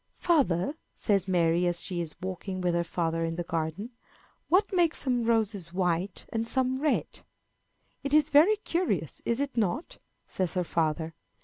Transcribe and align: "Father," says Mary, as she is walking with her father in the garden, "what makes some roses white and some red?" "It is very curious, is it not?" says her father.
"Father," 0.17 0.77
says 0.95 1.27
Mary, 1.27 1.67
as 1.67 1.79
she 1.83 2.01
is 2.01 2.19
walking 2.21 2.59
with 2.59 2.73
her 2.73 2.83
father 2.83 3.23
in 3.23 3.35
the 3.35 3.43
garden, 3.43 3.91
"what 4.49 4.73
makes 4.73 4.97
some 4.97 5.25
roses 5.25 5.73
white 5.73 6.25
and 6.29 6.47
some 6.47 6.79
red?" 6.81 7.21
"It 8.03 8.11
is 8.11 8.31
very 8.31 8.55
curious, 8.55 9.21
is 9.25 9.39
it 9.39 9.55
not?" 9.55 9.99
says 10.25 10.55
her 10.55 10.63
father. 10.63 11.13